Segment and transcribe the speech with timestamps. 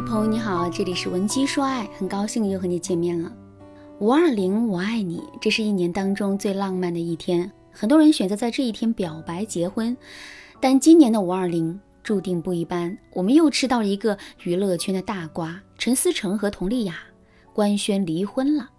[0.00, 3.32] 朋友你好，这里是文姬说爱，很高兴又和你见面了。
[3.98, 9.96] 五二零，我爱你，这是一年当中最浪漫的一天，很多人选择在这一天表白结婚。
[10.60, 16.94] 但今年的五二零注定不一般，我们又吃到了一个娱乐圈的大瓜：陈思诚和佟丽娅
[17.52, 18.70] 官宣离婚了。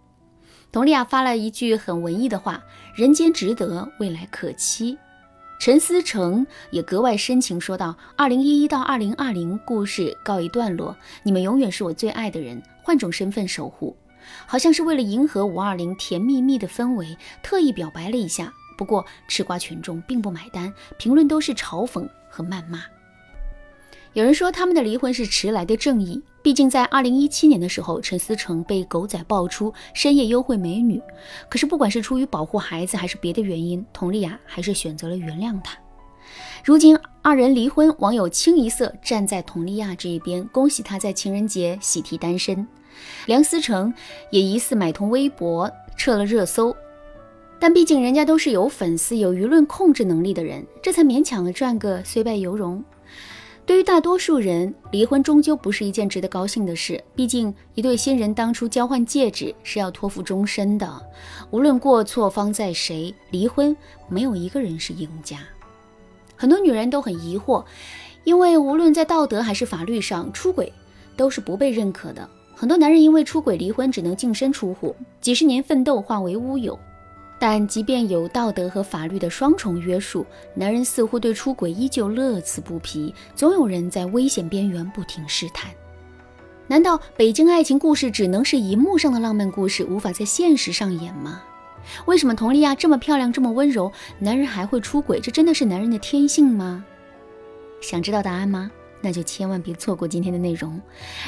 [0.71, 2.63] 佟丽娅发了一句很文艺的话
[2.95, 4.97] ：“人间值得，未来可期。”
[5.59, 13.93] 陈思诚也格外深情说道：“二零一一到二零二零，故事告一段落，你们永远是我最爱的人，换种身份守护。”
[14.47, 18.53] 好像是为了迎合五二零甜蜜蜜的氛围，特意表白了一下。
[18.77, 22.81] 不过吃瓜群众并不买单，评论都是嘲讽和谩骂。
[24.19, 31.01] 有人说他们的离婚是迟来的正义，毕竟在二零一七年的时候，陈思诚被狗仔爆出深夜幽会美女。
[31.47, 35.77] 可是不管是出于保护孩子还是别的原因，佟丽娅还是选择了原谅他。
[36.65, 42.67] 如今二人离婚，网友清一色站在佟丽娅这一边，恭喜她在情人节喜提单身。
[43.25, 43.93] 梁思成
[44.31, 46.75] 也疑似买通微博撤了热搜，
[47.57, 52.83] 但毕竟人家都是有粉丝、有舆论控制能力的人，这才勉强的赚个虽败犹荣。
[53.69, 56.99] 对于大多数人，离婚终究不是一件值得高兴的事。
[57.13, 60.91] 毕竟一对新人当初交换戒指是要托付终身的，
[61.51, 65.41] 无论过错方在谁，离婚没有一个人是赢家。
[66.35, 67.63] 很多女人都很疑惑，
[68.23, 70.73] 因为无论在道德还是法律上，出轨
[71.15, 72.27] 都是不被认可的。
[72.55, 76.75] 很多男人因为出轨离婚，只能净身出户，几十年奋斗化为乌有。
[77.39, 83.15] 但即便有道德和法律的双重约束，男人似乎对出轨依旧乐此不疲。
[83.33, 85.71] 总有人在危险边缘不停试探。
[86.67, 91.41] 难道北京爱情故事只能是荧幕上的浪漫故事，无法在现实上演吗？
[92.05, 95.19] 为什么佟丽娅这么漂亮，这么温柔，男人还会出轨？
[95.19, 96.83] 这真的是男人的天性吗？
[97.81, 98.69] 想知道答案吗？
[99.01, 100.79] 那就千万别错过今天的内容。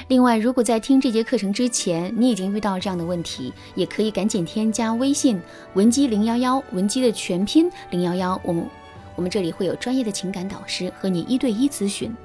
[0.08, 5.42] 另外，如果在听这节课程之前，你已经遇到这样的问题，也可以赶紧添加微信
[5.74, 8.66] 文姬零幺幺，文姬的全拼零幺幺，我们
[9.16, 12.16] 我们这里会有专业的情感导师和你一对一咨询。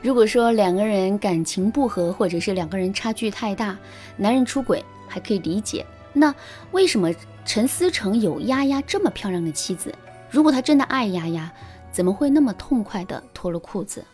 [0.00, 3.76] 如果说两个人感情不和，或者是两个人差距太大，
[4.16, 6.34] 男人出轨还可以理解，那
[6.70, 7.12] 为什么
[7.44, 9.94] 陈思诚有丫丫这么漂亮的妻子？
[10.30, 11.50] 如果他真的爱丫丫，
[11.90, 14.04] 怎么会那么痛快的脱了裤子？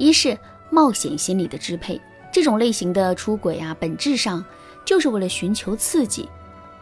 [0.00, 0.36] 一是
[0.70, 2.00] 冒险心理的支配，
[2.32, 4.42] 这种类型的出轨啊，本质上
[4.82, 6.26] 就是为了寻求刺激，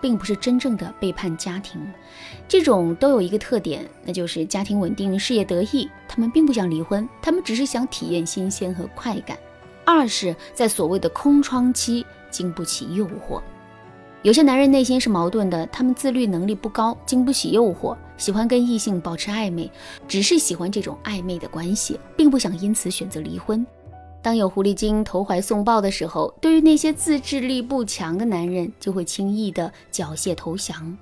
[0.00, 1.84] 并不是真正的背叛家庭。
[2.46, 9.36] 这种都有一个特点，那就是家庭稳定、事业得意，他们并不想离婚，他们只是想体验新鲜和快感。
[9.84, 13.42] 二是，在所谓的空窗期，经不起诱惑。
[14.22, 19.70] 有些男人内心是矛盾的，他们自律能力不高，经不起诱惑，喜欢跟异性保持暧昧，
[20.08, 23.64] 只是喜欢这种暧昧的关系，并不想因此选择离婚。
[24.20, 30.98] 当有狐狸精投怀送抱的时候，对于那些自制力不强的男人，就会轻易的缴械投降。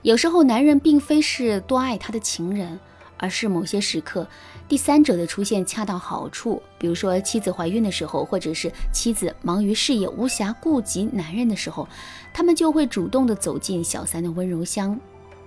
[0.00, 2.80] 有时候，男人并非是多爱他的情人。
[3.18, 4.26] 而是某些时刻，
[4.68, 6.62] 第三者的出现恰到好处。
[6.78, 11.88] 比如说，妻子怀孕的时候，或者是妻子忙于事业无暇顾及男人的时候，
[12.32, 14.98] 他们就会主动的走进小三的温柔乡。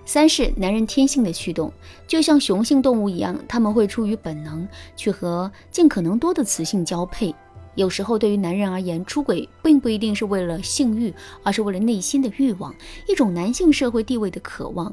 [0.04, 1.72] 三是男人天性的驱动，
[2.08, 4.66] 就像雄性动物一样，他们会出于本能
[4.96, 7.32] 去和尽可能多的雌性交配。
[7.76, 11.14] 有时候，对于男人而言，出轨并不一定是为了性欲，
[11.44, 12.74] 而是为了内心的欲望，
[13.06, 14.92] 一种男性社会地位的渴望。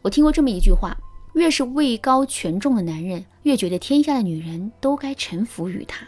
[0.00, 0.96] 我听过这么一句话。
[1.36, 6.06] 越是位高权重的男人，越觉得天下的女人都该臣服于他。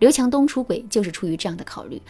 [0.00, 2.00] 刘强东出轨就是出于这样的考虑，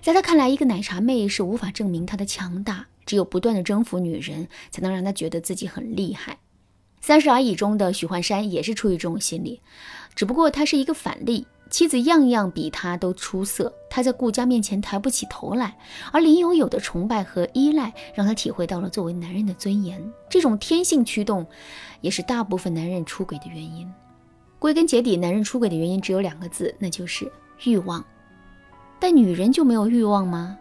[0.00, 6.38] 在他看来，一个奶茶妹是无法证明她的强大，只有不断的征服女人，才能让他觉得自己很厉害。
[7.02, 9.60] 三十而已中的许幻山也是出于这种心理，
[10.14, 11.46] 只不过他是一个反例。
[11.72, 15.74] 妻子样样比他都出色，他在顾家面前抬不起头来，
[16.12, 20.12] 而林有有的崇拜和依赖，让他体会到了作为男人的尊严。
[20.28, 21.46] 这种天性驱动，
[22.02, 23.90] 也是大部分男人出轨的原因。
[24.58, 27.32] 归根结底，男人出轨的原因只有两个字，那就是
[27.64, 28.04] 欲望。
[29.00, 30.54] 但女人就没有欲望吗？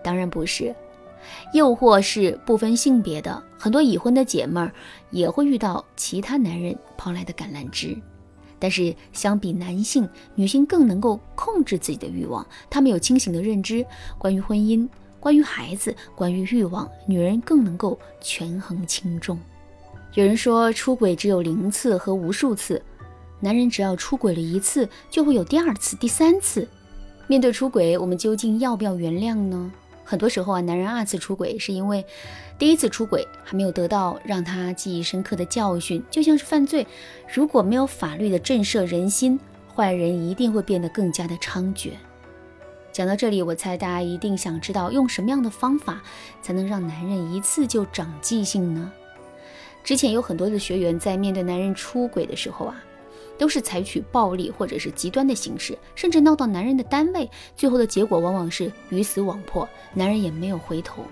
[0.00, 0.72] 当然不是，
[1.52, 3.42] 诱惑是不分性别的。
[3.58, 4.72] 很多已婚的姐妹儿
[5.10, 8.00] 也会遇到其他男人抛来的橄榄枝。
[8.62, 13.84] 但是相比男性，女性更能够控制自己的欲望，她们有清醒的认知，
[14.18, 14.88] 关于婚姻，
[15.18, 19.36] 关于孩子，关于欲望，女人更能够权衡轻重。
[20.14, 22.80] 有人说出轨只有零次和无数次，
[23.40, 26.68] 男人只要出轨了一次，就会有第二次、第三次。
[27.26, 29.72] 面对出轨，我们究竟要不要原谅呢？
[30.12, 32.04] 很多时候啊，男人二次出轨是因为
[32.58, 36.86] 第一次出轨还没有得到让他记忆深刻的教训，就像是犯罪，
[37.32, 39.40] 如果没有法律的震慑人心，
[39.74, 41.92] 坏人一定会变得更加的猖獗。
[42.92, 46.02] 讲到这里，我猜大家一定想知道用什么样的方法
[46.42, 48.92] 才能让男人一次就长记性呢？
[49.82, 52.76] 之前有很多的学员在面对男人出轨的时候啊，
[53.42, 61.02] 都是采取暴力或者是极端的形式，甚至闹到男人的单位，最后的结果往往是鱼死网破，男人也没有回头。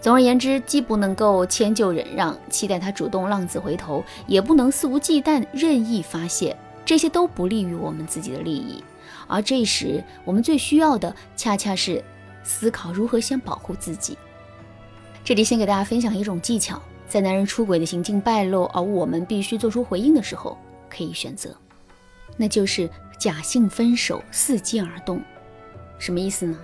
[0.00, 8.82] 总而言之，既不能够迁就忍让，期待他主动浪子回头，也不能肆无忌惮任意发泄，这些都不利于我们自己的利益。
[9.28, 12.02] 而这时，我们最需要的恰恰是
[12.42, 14.18] 思考如何先保护自己。
[15.22, 20.58] 这里先给大家分享一种技巧，在男人出轨的行径败露，而我们必须做出回应的时候，
[20.94, 21.56] 可以选择，
[22.36, 22.88] 那就是
[23.18, 25.20] 假性分手，伺机而动。
[25.98, 26.58] 什么意思呢？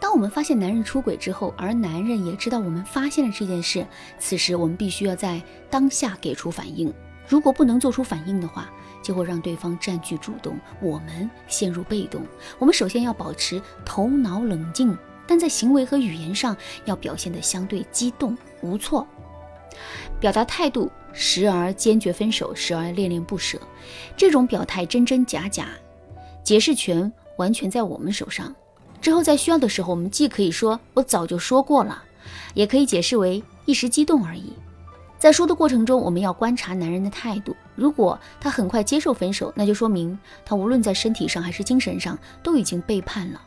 [0.00, 3.86] 当我们发现男人出轨之后，而男人也知道我们发现了这件事，
[4.18, 6.92] 此时我们必须要在当下给出反应。
[7.28, 8.70] 如果不能做出反应的话，
[9.02, 12.22] 就会让对方占据主动，我们陷入被动。
[12.58, 14.96] 我们首先要保持头脑冷静，
[15.26, 16.56] 但在行为和语言上
[16.86, 19.06] 要表现得相对激动无措，
[20.20, 23.58] 表达态度时而坚决分手，时而恋恋不舍。
[24.16, 25.68] 这种表态真真假假，
[26.44, 28.54] 解释权完全在我们手上。
[29.00, 32.02] 之后在需要的时候，我们既可以说我早就说过了，
[32.52, 34.52] 也可以解释为一时激动而已。
[35.18, 37.56] 在说的过程中，我们要观察男人的态度。
[37.74, 43.40] 如果他很快接受分手，那就说明他无论在身体上还是精神上都已经背叛了。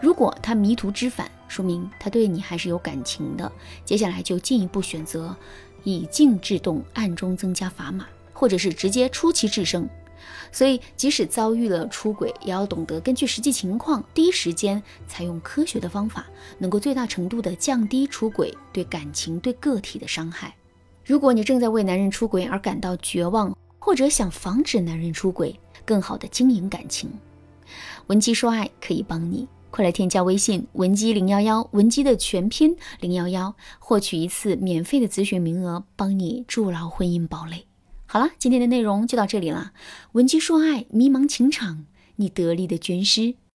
[0.00, 3.50] 如果他迷途知返，说明他对你还是有感情的。
[3.84, 5.34] 接下来就进一步选择
[5.84, 9.88] 以静制动，暗中增加砝码，或者是直接出奇制胜。
[10.52, 16.26] 所以，即使遭遇了出轨，也要懂得根据实际情况，第一时间采用科学的方法，
[16.58, 20.54] 能够最大程度的降低出轨对感情、对个体的伤害。
[21.04, 27.10] 如果你正在为男人出轨而感到绝望，或者想防止男人出轨，更好的经营感情，
[28.06, 29.48] 文姬说爱可以帮你。
[29.72, 37.64] 快来添加微信文姬零幺幺，文姬的全拼零幺幺，获取一次免费的咨询名额，帮你筑牢婚姻堡垒。
[38.04, 39.72] 好了，今天的内容就到这里了。
[40.12, 41.86] 文姬说爱，迷茫情场，
[42.16, 43.36] 你得力的军师。